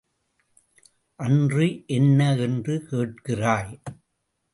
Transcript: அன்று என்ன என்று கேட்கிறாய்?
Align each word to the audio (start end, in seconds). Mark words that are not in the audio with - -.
அன்று 1.19 1.67
என்ன 1.87 2.19
என்று 2.35 2.75
கேட்கிறாய்? 2.91 3.71